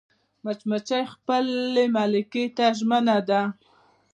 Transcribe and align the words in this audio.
مچمچۍ 0.43 1.03
خپل 1.13 1.45
ملکې 1.95 2.45
ته 2.57 2.65
ژمنه 2.77 3.17
ده 3.29 3.41